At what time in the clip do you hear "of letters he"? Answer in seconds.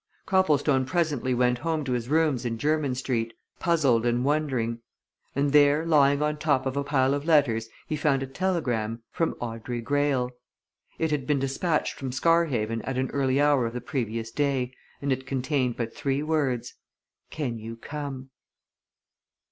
7.13-7.95